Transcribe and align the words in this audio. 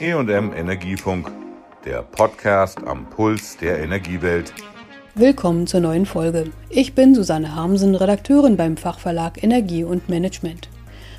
EM 0.00 0.52
Energiefunk, 0.52 1.32
der 1.84 2.02
Podcast 2.02 2.78
am 2.86 3.10
Puls 3.10 3.56
der 3.56 3.80
Energiewelt. 3.80 4.54
Willkommen 5.16 5.66
zur 5.66 5.80
neuen 5.80 6.06
Folge. 6.06 6.52
Ich 6.70 6.94
bin 6.94 7.16
Susanne 7.16 7.56
Harmsen, 7.56 7.96
Redakteurin 7.96 8.56
beim 8.56 8.76
Fachverlag 8.76 9.42
Energie 9.42 9.82
und 9.82 10.08
Management. 10.08 10.68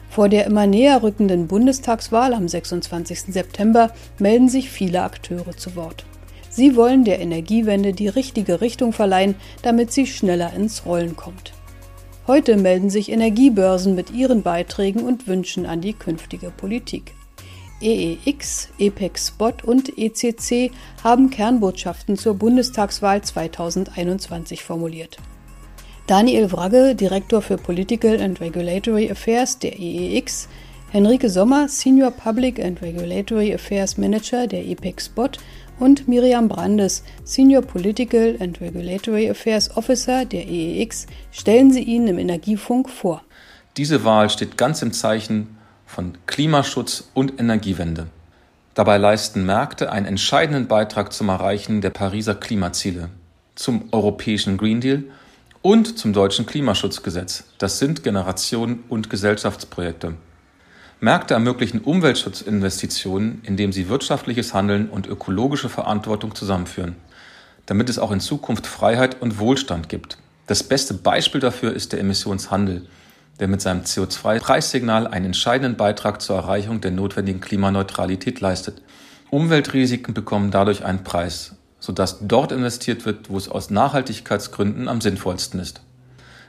Vor 0.10 0.30
der 0.30 0.46
immer 0.46 0.66
näher 0.66 1.04
rückenden 1.04 1.48
Bundestagswahl 1.48 2.34
am 2.34 2.48
26. 2.48 3.34
September 3.34 3.92
melden 4.18 4.48
sich 4.48 4.70
viele 4.70 5.02
Akteure 5.02 5.58
zu 5.58 5.76
Wort. 5.76 6.06
Sie 6.50 6.78
wollen 6.78 7.04
der 7.04 7.20
Energiewende 7.20 7.92
die 7.92 8.08
richtige 8.08 8.62
Richtung 8.62 8.94
verleihen, 8.94 9.36
damit 9.62 9.92
sie 9.92 10.08
schneller 10.08 10.54
ins 10.54 10.86
Rollen 10.86 11.18
kommt. 11.18 11.52
Heute 12.28 12.56
melden 12.56 12.90
sich 12.90 13.12
Energiebörsen 13.12 13.94
mit 13.94 14.12
ihren 14.12 14.42
Beiträgen 14.42 15.02
und 15.02 15.28
Wünschen 15.28 15.66
an 15.66 15.82
die 15.82 15.94
künftige 15.94 16.50
Politik. 16.50 17.14
EEX, 17.82 18.70
EPEC 18.78 19.18
Spot 19.18 19.54
und 19.64 19.98
ECC 19.98 20.72
haben 21.04 21.30
Kernbotschaften 21.30 22.18
zur 22.18 22.34
Bundestagswahl 22.36 23.22
2021 23.22 24.64
formuliert. 24.64 25.18
Daniel 26.08 26.52
Wragge, 26.52 26.96
Direktor 26.96 27.42
für 27.42 27.58
Political 27.58 28.20
and 28.20 28.42
Regulatory 28.42 29.12
Affairs 29.12 29.60
der 29.60 29.80
EEX, 29.80 30.50
Henrike 30.92 31.30
Sommer, 31.30 31.68
Senior 31.70 32.10
Public 32.10 32.60
and 32.60 32.82
Regulatory 32.82 33.54
Affairs 33.54 33.98
Manager 33.98 34.48
der 34.48 34.66
EPEC 34.66 35.00
Spot 35.00 35.30
und 35.80 36.08
Miriam 36.08 36.48
Brandes, 36.48 37.04
Senior 37.24 37.62
Political 37.62 38.38
and 38.40 38.60
Regulatory 38.60 39.30
Affairs 39.30 39.78
Officer 39.78 40.26
der 40.26 40.48
EEX, 40.48 41.06
stellen 41.32 41.72
sie 41.72 41.84
Ihnen 41.84 42.08
im 42.08 42.18
Energiefunk 42.18 42.90
vor. 42.90 43.22
Diese 43.78 44.04
Wahl 44.04 44.32
steht 44.32 44.58
ganz 44.58 44.82
im 44.82 44.94
Zeichen 44.94 45.59
von 45.90 46.20
Klimaschutz 46.28 47.10
und 47.16 47.40
Energiewende. 47.40 48.06
Dabei 48.76 48.98
leisten 48.98 49.44
Märkte 49.44 49.92
einen 49.92 50.06
entscheidenden 50.06 50.68
Beitrag 50.68 51.12
zum 51.12 51.30
Erreichen 51.30 51.82
der 51.82 51.90
Pariser 51.90 52.36
Klimaziele, 52.36 53.10
zum 53.56 53.90
europäischen 53.92 54.58
Green 54.58 54.82
Deal 54.82 55.06
und 55.64 55.98
zum 55.98 56.14
deutschen 56.14 56.46
Klimaschutzgesetz. 56.46 57.46
Das 57.58 57.80
sind 57.80 58.04
Generationen 58.04 58.84
und 58.88 59.10
Gesellschaftsprojekte. 59.10 60.14
Märkte 61.00 61.34
ermöglichen 61.34 61.82
Umweltschutzinvestitionen, 61.82 63.42
indem 63.44 63.74
sie 63.74 63.90
wirtschaftliches 63.90 64.54
Handeln 64.54 64.90
und 64.90 65.08
ökologische 65.08 65.70
Verantwortung 65.70 66.36
zusammenführen, 66.36 66.98
damit 67.66 67.90
es 67.90 67.98
auch 67.98 68.12
in 68.12 68.20
Zukunft 68.20 68.68
Freiheit 68.68 69.22
und 69.22 69.40
Wohlstand 69.40 69.90
gibt. 69.90 70.20
Das 70.46 70.62
beste 70.62 70.94
Beispiel 70.94 71.42
dafür 71.42 71.74
ist 71.74 71.94
der 71.94 72.00
Emissionshandel, 72.00 72.86
der 73.40 73.48
mit 73.48 73.62
seinem 73.62 73.82
CO2-Preissignal 73.82 75.08
einen 75.08 75.28
entscheidenden 75.28 75.78
Beitrag 75.78 76.22
zur 76.22 76.36
Erreichung 76.36 76.82
der 76.82 76.92
notwendigen 76.92 77.40
Klimaneutralität 77.40 78.42
leistet. 78.42 78.82
Umweltrisiken 79.30 80.14
bekommen 80.14 80.52
dadurch 80.52 80.84
einen 80.84 81.04
Preis, 81.04 81.56
sodass 81.80 82.20
dort 82.22 82.52
investiert 82.52 83.06
wird, 83.06 83.30
wo 83.30 83.38
es 83.38 83.50
aus 83.50 83.70
Nachhaltigkeitsgründen 83.70 84.88
am 84.88 85.02
sinnvollsten 85.02 85.60
ist. 85.60 85.82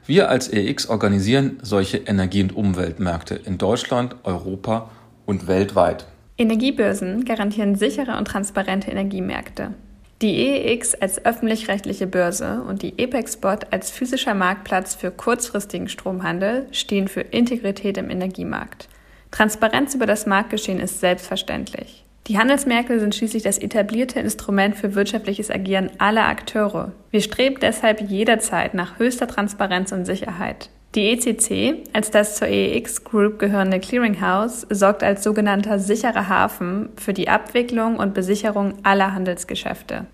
Wir 0.06 0.28
als 0.28 0.48
EX 0.48 0.88
organisieren 0.88 1.58
solche 1.62 1.98
Energie- 1.98 2.42
und 2.42 2.56
Umweltmärkte 2.56 3.34
in 3.34 3.58
Deutschland, 3.58 4.16
Europa 4.25 4.91
und 5.27 5.47
weltweit. 5.47 6.06
Energiebörsen 6.38 7.25
garantieren 7.25 7.77
sichere 7.77 8.16
und 8.16 8.25
transparente 8.25 8.91
Energiemärkte. 8.91 9.75
Die 10.22 10.36
EEX 10.36 10.94
als 10.94 11.24
öffentlich-rechtliche 11.24 12.06
Börse 12.06 12.62
und 12.68 12.82
die 12.82 12.98
EPEC-Spot 12.98 13.56
als 13.70 13.90
physischer 13.90 14.34
Marktplatz 14.34 14.94
für 14.94 15.10
kurzfristigen 15.10 15.88
Stromhandel 15.88 16.66
stehen 16.72 17.08
für 17.08 17.22
Integrität 17.22 17.96
im 17.96 18.10
Energiemarkt. 18.10 18.88
Transparenz 19.30 19.94
über 19.94 20.04
das 20.04 20.26
Marktgeschehen 20.26 20.78
ist 20.78 21.00
selbstverständlich. 21.00 22.04
Die 22.26 22.36
Handelsmärkte 22.36 23.00
sind 23.00 23.14
schließlich 23.14 23.44
das 23.44 23.56
etablierte 23.56 24.20
Instrument 24.20 24.76
für 24.76 24.94
wirtschaftliches 24.94 25.50
Agieren 25.50 25.91
aller 25.97 26.28
Akteure. 26.28 26.92
Wir 27.10 27.22
streben 27.22 27.56
deshalb 27.60 28.03
jederzeit 28.03 28.75
nach 28.75 28.98
höchster 28.98 29.26
Transparenz 29.26 29.91
und 29.91 30.04
Sicherheit. 30.04 30.69
Die 30.97 31.12
ECC, 31.12 31.84
als 31.93 32.11
das 32.11 32.37
zur 32.37 32.49
EEX 32.49 33.05
Group 33.05 33.39
gehörende 33.39 33.78
Clearinghouse, 33.78 34.67
sorgt 34.71 35.05
als 35.05 35.23
sogenannter 35.23 35.78
sicherer 35.78 36.28
Hafen 36.28 36.89
für 36.97 37.12
die 37.12 37.28
Abwicklung 37.28 37.97
und 37.97 38.12
Besicherung 38.12 38.75
aller 38.83 39.15
Handelsgeschäfte. 39.15 40.06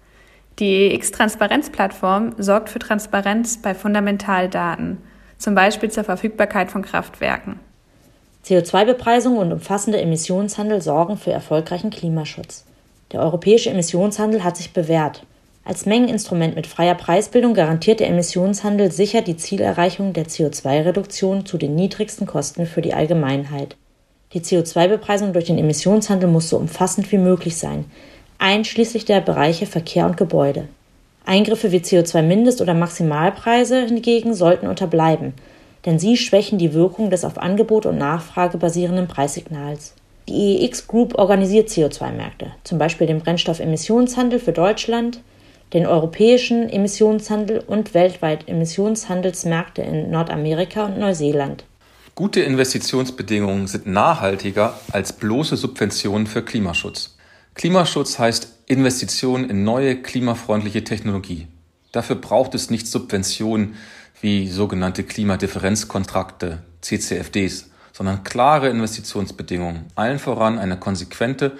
Die 0.59 0.91
EEX 0.91 1.13
Transparenzplattform 1.13 2.35
sorgt 2.37 2.69
für 2.69 2.79
Transparenz 2.79 3.63
bei 3.63 3.75
Fundamentaldaten, 3.75 4.99
zum 5.39 5.55
Beispiel 5.55 5.91
zur 5.91 6.05
Verfügbarkeit 6.05 6.71
von 6.71 6.83
Kraftwerken. 6.83 7.59
CO2-Bepreisung 8.45 9.39
und 9.39 9.53
umfassender 9.53 10.01
Emissionshandel 10.01 10.83
sorgen 10.83 11.17
für 11.17 11.33
erfolgreichen 11.33 11.91
Klimaschutz. 11.91 12.67
Der 13.13 13.21
europäische 13.21 13.71
Emissionshandel 13.71 14.45
hat 14.45 14.59
sich 14.59 14.75
bewährt. 14.75 15.25
Als 15.67 15.85
Mengeninstrument 15.85 16.55
mit 16.55 16.69
freier 16.69 16.95
Preisbildung 16.95 17.53
garantiert 17.53 17.99
der 17.99 18.09
Emissionshandel 18.09 18.93
sicher 18.93 19.21
die 19.21 19.37
Zielerreichung 19.37 20.13
der 20.13 20.27
CO2-Reduktion 20.27 21.45
zu 21.45 21.59
den 21.59 21.75
niedrigsten 21.75 22.25
Kosten 22.25 22.67
für 22.67 22.83
die 22.83 22.95
Allgemeinheit. 22.95 23.77
Die 24.33 24.41
CO2-Bepreisung 24.41 25.33
durch 25.33 25.47
den 25.47 25.59
Emissionshandel 25.59 26.31
muss 26.31 26.51
so 26.51 26.57
umfassend 26.57 27.11
wie 27.11 27.19
möglich 27.19 27.57
sein, 27.57 27.85
einschließlich 28.39 29.07
der 29.07 29.21
Bereiche 29.21 29.67
Verkehr 29.67 30.07
und 30.07 30.17
Gebäude. 30.17 30.69
Eingriffe 31.25 31.73
wie 31.73 31.79
CO2-Mindest- 31.79 32.63
oder 32.63 32.75
Maximalpreise 32.75 33.87
hingegen 33.87 34.35
sollten 34.35 34.69
unterbleiben, 34.69 35.35
denn 35.85 35.99
sie 35.99 36.17
schwächen 36.17 36.59
die 36.59 36.75
Wirkung 36.75 37.11
des 37.11 37.25
auf 37.25 37.39
Angebot 37.39 37.87
und 37.87 37.99
Nachfrage 37.99 38.57
basierenden 38.57 39.09
Preissignals. 39.09 39.95
Die 40.29 40.63
EEX 40.63 40.87
Group 40.87 41.19
organisiert 41.19 41.71
CO2-Märkte, 41.71 42.53
zum 42.63 42.79
Beispiel 42.79 43.09
den 43.09 43.19
Brennstoffemissionshandel 43.19 44.39
für 44.39 44.53
Deutschland, 44.53 45.23
den 45.73 45.87
europäischen 45.87 46.69
Emissionshandel 46.69 47.59
und 47.59 47.95
weltweit 47.95 48.49
Emissionshandelsmärkte 48.49 49.83
in 49.83 50.11
Nordamerika 50.11 50.87
und 50.87 50.99
Neuseeland. 50.99 51.65
Gute 52.15 52.41
Investitionsbedingungen 52.41 53.67
sind 53.67 53.87
nachhaltiger 53.87 54.79
als 54.93 55.13
bloße 55.13 55.57
Subventionen 55.57 56.27
für 56.27 56.43
Klimaschutz. 56.43 57.17
Klimaschutz 57.55 58.19
heißt 58.19 58.49
Investitionen 58.67 59.51
in 59.51 59.65
neue 59.65 60.01
klimafreundliche 60.01 60.85
Technologie. 60.85 61.47
Dafür 61.93 62.17
braucht 62.17 62.55
es 62.55 62.71
nicht 62.71 62.87
Subventionen 62.87 63.75
wie 64.21 64.49
sogenannte 64.49 65.05
Klimadifferenzkontrakte, 65.05 66.63
CCFDs, 66.81 67.71
sondern 67.93 68.25
klare 68.25 68.69
Investitionsbedingungen, 68.69 69.87
allen 69.95 70.19
voran 70.19 70.59
eine 70.59 70.79
konsequente 70.79 71.53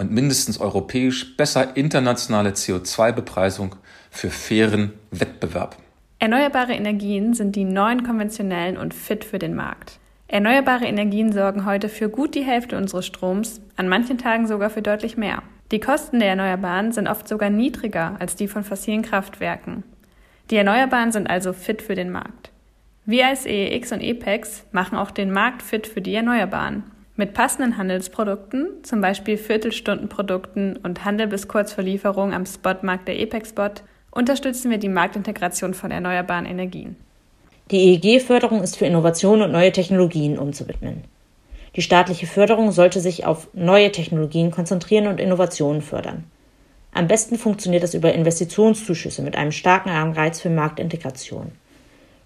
und 0.00 0.10
mindestens 0.10 0.58
europäisch 0.58 1.36
besser 1.36 1.76
internationale 1.76 2.50
CO2-Bepreisung 2.50 3.76
für 4.10 4.30
fairen 4.30 4.94
Wettbewerb. 5.10 5.76
Erneuerbare 6.18 6.72
Energien 6.72 7.34
sind 7.34 7.54
die 7.54 7.64
neuen 7.64 8.02
konventionellen 8.02 8.78
und 8.78 8.94
fit 8.94 9.24
für 9.24 9.38
den 9.38 9.54
Markt. 9.54 9.98
Erneuerbare 10.26 10.86
Energien 10.86 11.32
sorgen 11.32 11.66
heute 11.66 11.90
für 11.90 12.08
gut 12.08 12.34
die 12.34 12.44
Hälfte 12.44 12.78
unseres 12.78 13.06
Stroms, 13.06 13.60
an 13.76 13.88
manchen 13.88 14.16
Tagen 14.16 14.46
sogar 14.46 14.70
für 14.70 14.80
deutlich 14.80 15.18
mehr. 15.18 15.42
Die 15.70 15.80
Kosten 15.80 16.18
der 16.18 16.30
Erneuerbaren 16.30 16.92
sind 16.92 17.06
oft 17.06 17.28
sogar 17.28 17.50
niedriger 17.50 18.16
als 18.20 18.36
die 18.36 18.48
von 18.48 18.64
fossilen 18.64 19.02
Kraftwerken. 19.02 19.84
Die 20.50 20.56
Erneuerbaren 20.56 21.12
sind 21.12 21.28
also 21.28 21.52
fit 21.52 21.82
für 21.82 21.94
den 21.94 22.10
Markt. 22.10 22.50
Wir 23.04 23.26
als 23.26 23.44
EEX 23.44 23.92
und 23.92 24.00
EPEX 24.00 24.64
machen 24.72 24.96
auch 24.96 25.10
den 25.10 25.30
Markt 25.30 25.62
fit 25.62 25.86
für 25.86 26.00
die 26.00 26.14
Erneuerbaren. 26.14 26.84
Mit 27.20 27.34
passenden 27.34 27.76
Handelsprodukten, 27.76 28.82
zum 28.82 29.02
Beispiel 29.02 29.36
Viertelstundenprodukten 29.36 30.78
und 30.78 31.04
Handel 31.04 31.26
bis 31.26 31.48
kurz 31.48 31.70
vor 31.70 31.84
Lieferung 31.84 32.32
am 32.32 32.46
Spotmarkt 32.46 33.08
der 33.08 33.20
EPEX-Spot, 33.20 33.82
unterstützen 34.10 34.70
wir 34.70 34.78
die 34.78 34.88
Marktintegration 34.88 35.74
von 35.74 35.90
erneuerbaren 35.90 36.46
Energien. 36.46 36.96
Die 37.70 37.76
EEG-Förderung 37.76 38.62
ist 38.62 38.78
für 38.78 38.86
Innovation 38.86 39.42
und 39.42 39.52
neue 39.52 39.70
Technologien 39.70 40.38
umzuwidmen. 40.38 41.04
Die 41.76 41.82
staatliche 41.82 42.26
Förderung 42.26 42.72
sollte 42.72 43.00
sich 43.00 43.26
auf 43.26 43.48
neue 43.52 43.92
Technologien 43.92 44.50
konzentrieren 44.50 45.06
und 45.06 45.20
Innovationen 45.20 45.82
fördern. 45.82 46.24
Am 46.94 47.06
besten 47.06 47.36
funktioniert 47.36 47.82
das 47.82 47.92
über 47.92 48.14
Investitionszuschüsse 48.14 49.20
mit 49.20 49.36
einem 49.36 49.52
starken 49.52 49.90
Anreiz 49.90 50.40
für 50.40 50.48
Marktintegration. 50.48 51.52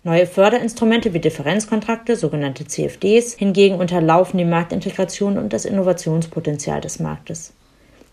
Neue 0.07 0.27
Förderinstrumente 0.27 1.15
wie 1.15 1.19
Differenzkontrakte, 1.19 2.15
sogenannte 2.17 2.67
CFDs, 2.67 3.33
hingegen 3.33 3.77
unterlaufen 3.77 4.37
die 4.37 4.45
Marktintegration 4.45 5.39
und 5.39 5.55
das 5.55 5.65
Innovationspotenzial 5.65 6.83
des 6.83 7.01
Marktes. 7.01 7.55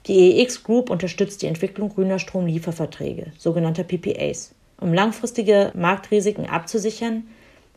Die 0.07 0.39
EEX 0.39 0.63
Group 0.63 0.89
unterstützt 0.89 1.41
die 1.41 1.47
Entwicklung 1.47 1.89
grüner 1.89 2.17
Stromlieferverträge, 2.17 3.33
sogenannter 3.38 3.83
PPAs. 3.83 4.55
Um 4.79 4.93
langfristige 4.93 5.73
Marktrisiken 5.75 6.45
abzusichern, 6.45 7.23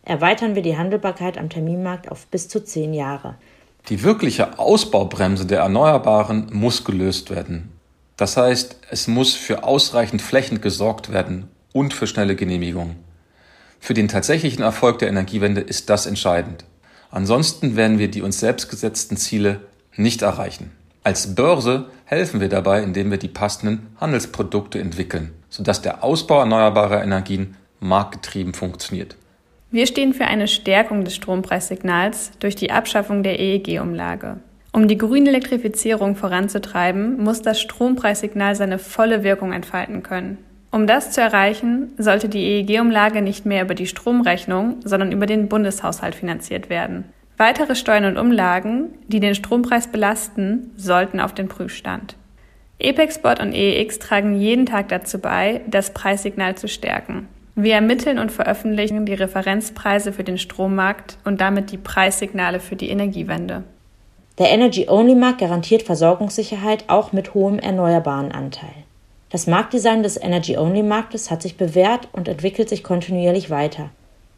erweitern 0.04 0.54
wir 0.54 0.62
die 0.62 0.76
Handelbarkeit 0.76 1.36
am 1.36 1.48
Terminmarkt 1.48 2.08
auf 2.08 2.28
bis 2.28 2.46
zu 2.46 2.62
zehn 2.62 2.94
Jahre. 2.94 3.34
Die 3.88 4.04
wirkliche 4.04 4.60
Ausbaubremse 4.60 5.44
der 5.44 5.58
Erneuerbaren 5.58 6.50
muss 6.52 6.84
gelöst 6.84 7.30
werden. 7.30 7.72
Das 8.16 8.36
heißt, 8.36 8.78
es 8.92 9.08
muss 9.08 9.34
für 9.34 9.64
ausreichend 9.64 10.22
Flächen 10.22 10.60
gesorgt 10.60 11.12
werden 11.12 11.48
und 11.72 11.92
für 11.92 12.06
schnelle 12.06 12.36
Genehmigungen. 12.36 13.03
Für 13.84 13.92
den 13.92 14.08
tatsächlichen 14.08 14.62
Erfolg 14.62 15.00
der 15.00 15.08
Energiewende 15.08 15.60
ist 15.60 15.90
das 15.90 16.06
entscheidend. 16.06 16.64
Ansonsten 17.10 17.76
werden 17.76 17.98
wir 17.98 18.10
die 18.10 18.22
uns 18.22 18.40
selbst 18.40 18.70
gesetzten 18.70 19.18
Ziele 19.18 19.60
nicht 19.94 20.22
erreichen. 20.22 20.72
Als 21.02 21.34
Börse 21.34 21.90
helfen 22.06 22.40
wir 22.40 22.48
dabei, 22.48 22.82
indem 22.82 23.10
wir 23.10 23.18
die 23.18 23.28
passenden 23.28 23.88
Handelsprodukte 24.00 24.78
entwickeln, 24.78 25.34
sodass 25.50 25.82
der 25.82 26.02
Ausbau 26.02 26.40
erneuerbarer 26.40 27.02
Energien 27.02 27.56
marktgetrieben 27.78 28.54
funktioniert. 28.54 29.16
Wir 29.70 29.86
stehen 29.86 30.14
für 30.14 30.24
eine 30.24 30.48
Stärkung 30.48 31.04
des 31.04 31.14
Strompreissignals 31.16 32.30
durch 32.40 32.56
die 32.56 32.70
Abschaffung 32.70 33.22
der 33.22 33.38
EEG-Umlage. 33.38 34.38
Um 34.72 34.88
die 34.88 34.96
grüne 34.96 35.28
Elektrifizierung 35.28 36.16
voranzutreiben, 36.16 37.22
muss 37.22 37.42
das 37.42 37.60
Strompreissignal 37.60 38.56
seine 38.56 38.78
volle 38.78 39.22
Wirkung 39.24 39.52
entfalten 39.52 40.02
können. 40.02 40.38
Um 40.74 40.88
das 40.88 41.12
zu 41.12 41.20
erreichen, 41.20 41.92
sollte 41.98 42.28
die 42.28 42.42
EEG-Umlage 42.44 43.22
nicht 43.22 43.46
mehr 43.46 43.62
über 43.62 43.76
die 43.76 43.86
Stromrechnung, 43.86 44.80
sondern 44.82 45.12
über 45.12 45.24
den 45.24 45.48
Bundeshaushalt 45.48 46.16
finanziert 46.16 46.68
werden. 46.68 47.04
Weitere 47.36 47.76
Steuern 47.76 48.06
und 48.06 48.18
Umlagen, 48.18 48.88
die 49.06 49.20
den 49.20 49.36
Strompreis 49.36 49.86
belasten, 49.86 50.72
sollten 50.76 51.20
auf 51.20 51.32
den 51.32 51.46
Prüfstand. 51.46 52.16
EPEX-Bot 52.80 53.38
und 53.38 53.54
EEX 53.54 54.00
tragen 54.00 54.34
jeden 54.34 54.66
Tag 54.66 54.88
dazu 54.88 55.20
bei, 55.20 55.60
das 55.68 55.94
Preissignal 55.94 56.56
zu 56.56 56.66
stärken. 56.66 57.28
Wir 57.54 57.74
ermitteln 57.74 58.18
und 58.18 58.32
veröffentlichen 58.32 59.06
die 59.06 59.14
Referenzpreise 59.14 60.12
für 60.12 60.24
den 60.24 60.38
Strommarkt 60.38 61.18
und 61.24 61.40
damit 61.40 61.70
die 61.70 61.78
Preissignale 61.78 62.58
für 62.58 62.74
die 62.74 62.88
Energiewende. 62.88 63.62
Der 64.40 64.50
Energy-Only-Markt 64.50 65.38
garantiert 65.38 65.84
Versorgungssicherheit 65.84 66.86
auch 66.88 67.12
mit 67.12 67.32
hohem 67.32 67.60
erneuerbaren 67.60 68.32
Anteil. 68.32 68.83
Das 69.34 69.48
Marktdesign 69.48 70.04
des 70.04 70.16
Energy-Only-Marktes 70.16 71.28
hat 71.28 71.42
sich 71.42 71.56
bewährt 71.56 72.06
und 72.12 72.28
entwickelt 72.28 72.68
sich 72.68 72.84
kontinuierlich 72.84 73.50
weiter. 73.50 73.90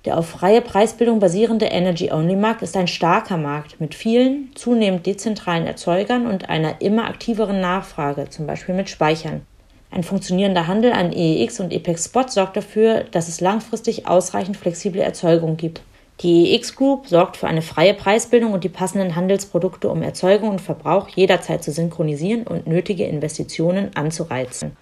Der 0.07 0.17
auf 0.17 0.27
freie 0.27 0.63
Preisbildung 0.63 1.19
basierende 1.19 1.67
Energy-Only-Markt 1.67 2.63
ist 2.63 2.79
ein 2.79 2.89
starker 2.89 3.37
Markt 3.37 3.79
mit 3.79 3.95
vielen, 3.95 4.53
zunehmend 4.55 5.05
dezentralen 5.05 5.67
Erzeugern 5.67 6.27
und 6.27 6.49
einer 6.49 6.81
immer 6.81 7.09
aktiveren 7.09 7.61
Nachfrage, 7.61 8.31
zum 8.31 8.47
Beispiel 8.47 8.75
mit 8.75 8.89
Speichern. 8.89 9.43
Ein 9.91 10.03
funktionierender 10.03 10.67
Handel 10.67 10.93
an 10.95 11.13
EEX 11.13 11.61
und 11.61 11.75
EPEX 11.75 12.07
Spot 12.07 12.29
sorgt 12.29 12.57
dafür, 12.57 13.05
dass 13.11 13.29
es 13.29 13.43
langfristig 13.43 14.09
ausreichend 14.09 14.57
flexible 14.57 15.03
Erzeugung 15.03 15.59
gibt. 15.59 15.83
Die 16.23 16.55
EEX 16.55 16.75
Group 16.75 17.07
sorgt 17.07 17.37
für 17.37 17.49
eine 17.49 17.61
freie 17.61 17.93
Preisbildung 17.93 18.55
und 18.55 18.65
die 18.65 18.71
passenden 18.71 19.15
Handelsprodukte, 19.15 19.91
um 19.91 20.01
Erzeugung 20.01 20.49
und 20.49 20.63
Verbrauch 20.63 21.11
jederzeit 21.11 21.63
zu 21.63 21.71
synchronisieren 21.71 22.45
und 22.45 22.67
nötige 22.67 23.05
Investitionen 23.05 23.91
anzureizen. 23.95 24.75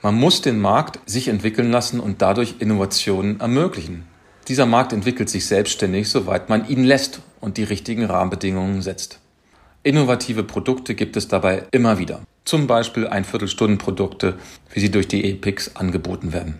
Man 0.00 0.14
muss 0.14 0.42
den 0.42 0.60
Markt 0.60 1.00
sich 1.06 1.26
entwickeln 1.26 1.72
lassen 1.72 1.98
und 1.98 2.22
dadurch 2.22 2.56
Innovationen 2.60 3.40
ermöglichen. 3.40 4.04
Dieser 4.46 4.64
Markt 4.64 4.92
entwickelt 4.92 5.28
sich 5.28 5.46
selbstständig, 5.46 6.08
soweit 6.08 6.48
man 6.48 6.68
ihn 6.68 6.84
lässt 6.84 7.20
und 7.40 7.56
die 7.56 7.64
richtigen 7.64 8.04
Rahmenbedingungen 8.04 8.80
setzt. 8.80 9.18
Innovative 9.82 10.44
Produkte 10.44 10.94
gibt 10.94 11.16
es 11.16 11.26
dabei 11.26 11.64
immer 11.72 11.98
wieder. 11.98 12.20
Zum 12.44 12.66
Beispiel 12.66 13.08
ein 13.08 13.24
Viertelstundenprodukte, 13.24 14.38
wie 14.72 14.80
sie 14.80 14.90
durch 14.90 15.08
die 15.08 15.24
EPIX 15.24 15.76
angeboten 15.76 16.32
werden. 16.32 16.54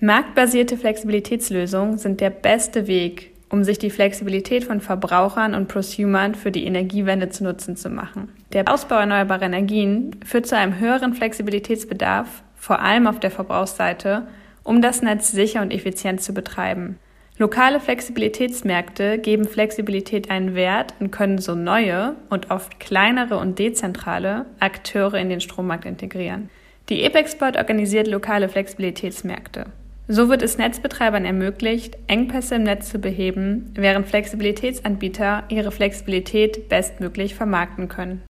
Marktbasierte 0.00 0.78
Flexibilitätslösungen 0.78 1.98
sind 1.98 2.20
der 2.20 2.30
beste 2.30 2.86
Weg, 2.86 3.32
um 3.50 3.64
sich 3.64 3.78
die 3.78 3.90
Flexibilität 3.90 4.64
von 4.64 4.80
Verbrauchern 4.80 5.54
und 5.54 5.68
Prosumern 5.68 6.36
für 6.36 6.52
die 6.52 6.64
Energiewende 6.64 7.28
zu 7.30 7.44
Nutzen 7.44 7.76
zu 7.76 7.90
machen. 7.90 8.30
Der 8.52 8.72
Ausbau 8.72 8.96
erneuerbarer 8.96 9.42
Energien 9.42 10.16
führt 10.24 10.46
zu 10.46 10.56
einem 10.56 10.78
höheren 10.78 11.14
Flexibilitätsbedarf, 11.14 12.42
vor 12.60 12.80
allem 12.80 13.08
auf 13.08 13.18
der 13.18 13.30
Verbrauchsseite, 13.30 14.28
um 14.62 14.82
das 14.82 15.02
Netz 15.02 15.32
sicher 15.32 15.62
und 15.62 15.72
effizient 15.72 16.20
zu 16.20 16.34
betreiben. 16.34 16.98
Lokale 17.38 17.80
Flexibilitätsmärkte 17.80 19.16
geben 19.16 19.48
Flexibilität 19.48 20.30
einen 20.30 20.54
Wert 20.54 20.92
und 21.00 21.10
können 21.10 21.38
so 21.38 21.54
neue 21.54 22.14
und 22.28 22.50
oft 22.50 22.78
kleinere 22.78 23.38
und 23.38 23.58
dezentrale 23.58 24.44
Akteure 24.60 25.14
in 25.14 25.30
den 25.30 25.40
Strommarkt 25.40 25.86
integrieren. 25.86 26.50
Die 26.90 27.02
EPEXport 27.02 27.56
organisiert 27.56 28.06
lokale 28.06 28.50
Flexibilitätsmärkte. 28.50 29.64
So 30.06 30.28
wird 30.28 30.42
es 30.42 30.58
Netzbetreibern 30.58 31.24
ermöglicht, 31.24 31.96
Engpässe 32.08 32.56
im 32.56 32.64
Netz 32.64 32.90
zu 32.90 32.98
beheben, 32.98 33.72
während 33.74 34.06
Flexibilitätsanbieter 34.06 35.44
ihre 35.48 35.70
Flexibilität 35.70 36.68
bestmöglich 36.68 37.34
vermarkten 37.34 37.88
können. 37.88 38.22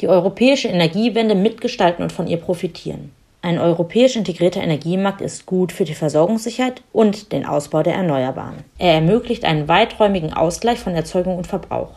Die 0.00 0.08
europäische 0.08 0.68
Energiewende 0.68 1.36
mitgestalten 1.36 2.02
und 2.02 2.10
von 2.10 2.26
ihr 2.26 2.38
profitieren. 2.38 3.12
Ein 3.42 3.58
europäisch 3.58 4.16
integrierter 4.16 4.62
Energiemarkt 4.62 5.22
ist 5.22 5.46
gut 5.46 5.72
für 5.72 5.84
die 5.84 5.94
Versorgungssicherheit 5.94 6.82
und 6.92 7.32
den 7.32 7.46
Ausbau 7.46 7.82
der 7.82 7.94
Erneuerbaren. 7.94 8.64
Er 8.78 8.94
ermöglicht 8.94 9.46
einen 9.46 9.66
weiträumigen 9.66 10.34
Ausgleich 10.34 10.78
von 10.78 10.94
Erzeugung 10.94 11.38
und 11.38 11.46
Verbrauch. 11.46 11.92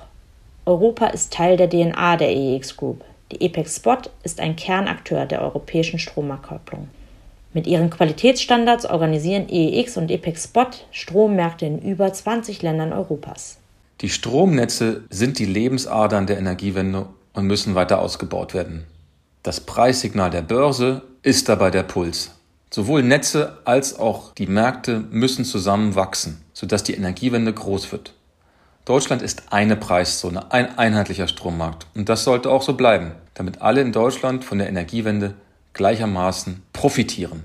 Europa 0.66 1.08
ist 1.08 1.34
Teil 1.34 1.58
der 1.58 1.70
DNA 1.70 2.16
der 2.16 2.30
EEX 2.30 2.78
Group. 2.78 3.04
Die 3.32 3.42
EPEX 3.42 3.76
Spot 3.76 3.98
ist 4.24 4.40
ein 4.40 4.56
Kernakteur 4.56 5.26
der 5.26 5.42
europäischen 5.42 6.00
Strommarktkopplung. 6.00 6.88
Mit 7.54 7.68
ihren 7.68 7.90
Qualitätsstandards 7.90 8.86
organisieren 8.86 9.50
EEX 9.50 9.98
und 9.98 10.10
EPEX 10.10 10.46
Spot 10.46 10.70
Strommärkte 10.92 11.66
in 11.66 11.80
über 11.80 12.12
20 12.14 12.62
Ländern 12.62 12.94
Europas. 12.94 13.58
Die 14.00 14.10
Stromnetze 14.10 15.04
sind 15.10 15.40
die 15.40 15.46
Lebensadern 15.46 16.26
der 16.26 16.38
Energiewende 16.38 17.08
und 17.34 17.46
müssen 17.46 17.76
weiter 17.76 18.00
ausgebaut 18.00 18.54
werden. 18.54 18.86
Das 19.44 19.60
Preissignal 19.60 20.30
der 20.30 20.42
Börse 20.42 21.02
ist 21.24 21.48
dabei 21.48 21.72
der 21.72 21.84
Puls. 21.84 22.32
Sowohl 22.70 23.02
Netze 23.02 23.58
als 23.66 23.98
auch 23.98 24.34
die 24.34 24.48
Märkte 24.48 25.04
müssen 25.10 25.46
zusammen 25.46 25.96
wachsen, 25.96 26.42
sodass 26.54 26.84
die 26.84 26.96
Energiewende 26.96 27.54
groß 27.54 27.92
wird. 27.92 28.14
Deutschland 28.84 29.22
ist 29.22 29.54
eine 29.54 29.78
Preiszone, 29.78 30.52
ein 30.52 30.78
einheitlicher 30.78 31.30
Strommarkt. 31.30 31.88
Und 31.96 32.10
das 32.10 32.26
sollte 32.26 32.52
auch 32.52 32.62
so 32.62 32.74
bleiben, 32.74 33.14
damit 33.36 33.62
alle 33.62 33.80
in 33.80 33.94
Deutschland 33.94 34.44
von 34.44 34.58
der 34.58 34.68
Energiewende 34.68 35.36
gleichermaßen 35.72 36.62
profitieren. 36.74 37.44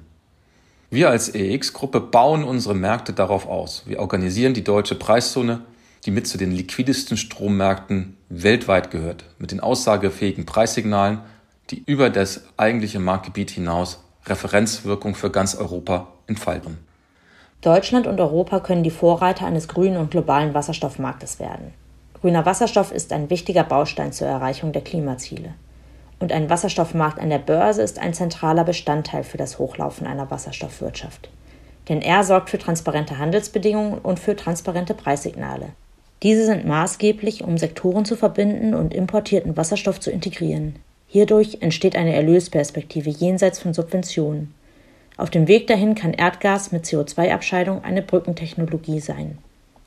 Wir 0.90 1.10
als 1.10 1.32
EX-Gruppe 1.32 2.00
bauen 2.00 2.42
unsere 2.42 2.74
Märkte 2.74 3.12
darauf 3.12 3.46
aus. 3.46 3.84
Wir 3.86 4.00
organisieren 4.00 4.54
die 4.54 4.64
deutsche 4.64 4.96
Preiszone, 4.96 5.60
die 6.04 6.10
mit 6.10 6.26
zu 6.26 6.38
den 6.38 6.50
liquidesten 6.50 7.16
Strommärkten 7.16 8.16
weltweit 8.28 8.90
gehört, 8.90 9.24
mit 9.38 9.52
den 9.52 9.60
aussagefähigen 9.60 10.46
Preissignalen, 10.46 11.20
die 11.70 11.82
über 11.86 12.10
das 12.10 12.42
eigentliche 12.56 12.98
Marktgebiet 12.98 13.50
hinaus 13.50 14.02
Referenzwirkung 14.26 15.14
für 15.14 15.30
ganz 15.30 15.54
Europa 15.54 16.08
entfalten. 16.26 16.78
Deutschland 17.60 18.06
und 18.06 18.20
Europa 18.20 18.60
können 18.60 18.84
die 18.84 18.90
Vorreiter 18.90 19.46
eines 19.46 19.68
grünen 19.68 19.96
und 19.96 20.10
globalen 20.10 20.54
Wasserstoffmarktes 20.54 21.40
werden. 21.40 21.74
Grüner 22.20 22.46
Wasserstoff 22.46 22.92
ist 22.92 23.12
ein 23.12 23.30
wichtiger 23.30 23.64
Baustein 23.64 24.12
zur 24.12 24.28
Erreichung 24.28 24.72
der 24.72 24.82
Klimaziele 24.82 25.54
und 26.20 26.32
ein 26.32 26.50
Wasserstoffmarkt 26.50 27.20
an 27.20 27.30
der 27.30 27.38
Börse 27.38 27.82
ist 27.82 27.98
ein 27.98 28.14
zentraler 28.14 28.64
Bestandteil 28.64 29.22
für 29.22 29.38
das 29.38 29.58
Hochlaufen 29.58 30.06
einer 30.06 30.30
Wasserstoffwirtschaft. 30.30 31.28
Denn 31.88 32.02
er 32.02 32.24
sorgt 32.24 32.50
für 32.50 32.58
transparente 32.58 33.18
Handelsbedingungen 33.18 33.98
und 33.98 34.18
für 34.18 34.36
transparente 34.36 34.94
Preissignale. 34.94 35.70
Diese 36.22 36.44
sind 36.44 36.66
maßgeblich, 36.66 37.44
um 37.44 37.56
Sektoren 37.56 38.04
zu 38.04 38.16
verbinden 38.16 38.74
und 38.74 38.92
importierten 38.92 39.56
Wasserstoff 39.56 40.00
zu 40.00 40.10
integrieren. 40.10 40.76
Hierdurch 41.08 41.58
entsteht 41.60 41.96
eine 41.96 42.14
Erlösperspektive 42.14 43.10
jenseits 43.10 43.58
von 43.58 43.74
Subventionen. 43.74 44.54
Auf 45.16 45.30
dem 45.30 45.48
Weg 45.48 45.66
dahin 45.66 45.94
kann 45.94 46.12
Erdgas 46.12 46.70
mit 46.70 46.84
CO2-Abscheidung 46.84 47.82
eine 47.82 48.02
Brückentechnologie 48.02 49.00
sein. 49.00 49.38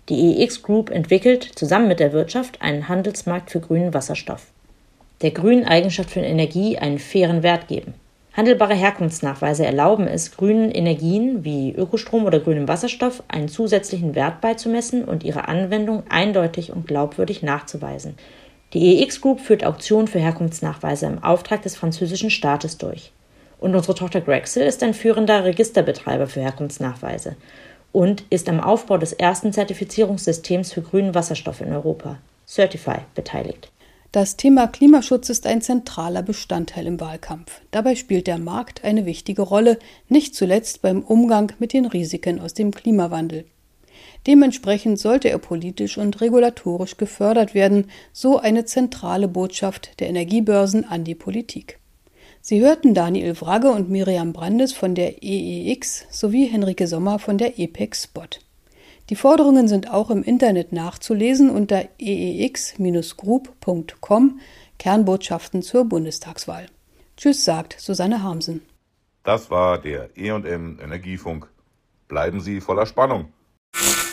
Die 0.09 0.41
EX 0.41 0.61
Group 0.61 0.89
entwickelt 0.89 1.43
zusammen 1.55 1.87
mit 1.87 1.99
der 1.99 2.11
Wirtschaft 2.11 2.61
einen 2.61 2.89
Handelsmarkt 2.89 3.51
für 3.51 3.61
grünen 3.61 3.93
Wasserstoff 3.93 4.47
der 5.21 5.31
grünen 5.31 5.65
Eigenschaft 5.65 6.11
für 6.11 6.19
Energie 6.19 6.77
einen 6.77 6.99
fairen 6.99 7.43
Wert 7.43 7.67
geben. 7.67 7.93
Handelbare 8.33 8.73
Herkunftsnachweise 8.73 9.65
erlauben 9.65 10.07
es, 10.07 10.35
grünen 10.35 10.71
Energien 10.71 11.43
wie 11.43 11.73
Ökostrom 11.73 12.25
oder 12.25 12.39
grünem 12.39 12.67
Wasserstoff 12.67 13.23
einen 13.27 13.49
zusätzlichen 13.49 14.15
Wert 14.15 14.39
beizumessen 14.39 15.03
und 15.03 15.23
ihre 15.23 15.47
Anwendung 15.47 16.03
eindeutig 16.09 16.71
und 16.71 16.87
glaubwürdig 16.87 17.43
nachzuweisen. 17.43 18.15
Die 18.73 19.03
EX 19.03 19.19
Group 19.19 19.41
führt 19.41 19.65
Auktionen 19.65 20.07
für 20.07 20.19
Herkunftsnachweise 20.19 21.05
im 21.05 21.23
Auftrag 21.23 21.61
des 21.61 21.75
französischen 21.75 22.29
Staates 22.29 22.77
durch. 22.77 23.11
Und 23.59 23.75
unsere 23.75 23.95
Tochter 23.95 24.21
Grexel 24.21 24.63
ist 24.63 24.81
ein 24.81 24.93
führender 24.93 25.43
Registerbetreiber 25.43 26.27
für 26.27 26.41
Herkunftsnachweise 26.41 27.35
und 27.91 28.23
ist 28.29 28.47
am 28.47 28.61
Aufbau 28.61 28.97
des 28.97 29.13
ersten 29.13 29.51
Zertifizierungssystems 29.51 30.71
für 30.71 30.81
grünen 30.81 31.13
Wasserstoff 31.13 31.59
in 31.59 31.73
Europa, 31.73 32.17
Certify, 32.47 32.99
beteiligt. 33.13 33.69
Das 34.13 34.35
Thema 34.35 34.67
Klimaschutz 34.67 35.29
ist 35.29 35.47
ein 35.47 35.61
zentraler 35.61 36.21
Bestandteil 36.21 36.85
im 36.87 36.99
Wahlkampf. 36.99 37.61
Dabei 37.71 37.95
spielt 37.95 38.27
der 38.27 38.39
Markt 38.39 38.83
eine 38.83 39.05
wichtige 39.05 39.41
Rolle, 39.41 39.79
nicht 40.09 40.35
zuletzt 40.35 40.81
beim 40.81 41.01
Umgang 41.01 41.53
mit 41.59 41.71
den 41.71 41.85
Risiken 41.85 42.39
aus 42.39 42.53
dem 42.53 42.71
Klimawandel. 42.71 43.45
Dementsprechend 44.27 44.99
sollte 44.99 45.29
er 45.29 45.39
politisch 45.39 45.97
und 45.97 46.21
regulatorisch 46.21 46.97
gefördert 46.97 47.53
werden, 47.53 47.89
so 48.13 48.39
eine 48.39 48.65
zentrale 48.65 49.27
Botschaft 49.27 49.99
der 49.99 50.09
Energiebörsen 50.09 50.85
an 50.85 51.03
die 51.03 51.15
Politik. 51.15 51.79
Sie 52.41 52.61
hörten 52.61 52.93
Daniel 52.93 53.35
Wragge 53.39 53.71
und 53.71 53.89
Miriam 53.89 54.33
Brandes 54.33 54.73
von 54.73 54.95
der 54.95 55.21
EEX 55.21 56.05
sowie 56.09 56.45
Henrike 56.45 56.87
Sommer 56.87 57.19
von 57.19 57.37
der 57.37 57.59
EPEX 57.59 58.03
Spot. 58.03 58.27
Die 59.09 59.15
Forderungen 59.15 59.67
sind 59.67 59.91
auch 59.91 60.09
im 60.09 60.23
Internet 60.23 60.71
nachzulesen 60.71 61.49
unter 61.49 61.83
eex-group.com 61.99 64.39
Kernbotschaften 64.79 65.61
zur 65.61 65.83
Bundestagswahl. 65.85 66.65
Tschüss, 67.17 67.43
sagt 67.45 67.75
Susanne 67.79 68.23
Harmsen. 68.23 68.61
Das 69.23 69.51
war 69.51 69.79
der 69.79 70.17
E&M 70.17 70.79
Energiefunk. 70.81 71.47
Bleiben 72.07 72.41
Sie 72.41 72.61
voller 72.61 72.87
Spannung. 72.87 73.31
you 73.73 74.01